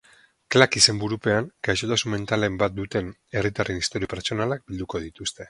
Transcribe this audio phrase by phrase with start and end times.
[0.53, 5.39] Klak izenburupean, gaixotasun mentalen bat duten herritarren istorio pertsonalak bilduko dituzte.